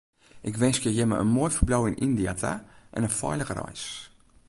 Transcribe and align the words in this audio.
Ik 0.49 0.55
winskje 0.61 0.91
jimme 0.97 1.15
in 1.23 1.33
moai 1.35 1.51
ferbliuw 1.55 1.87
yn 1.89 2.01
Yndia 2.05 2.33
ta 2.41 2.53
en 2.95 3.05
in 3.07 3.17
feilige 3.19 3.53
reis. 3.61 3.83